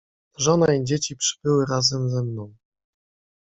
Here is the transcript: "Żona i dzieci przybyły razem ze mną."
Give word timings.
"Żona 0.37 0.73
i 0.75 0.83
dzieci 0.83 1.15
przybyły 1.15 1.65
razem 1.65 2.09
ze 2.09 2.23
mną." 2.23 2.55